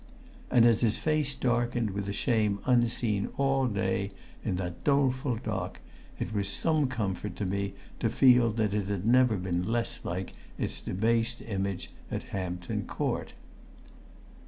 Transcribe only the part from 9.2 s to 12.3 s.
been less like its debased image at